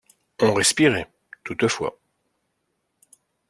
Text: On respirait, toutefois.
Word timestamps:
On 0.41 0.53
respirait, 0.55 1.11
toutefois. 1.43 2.01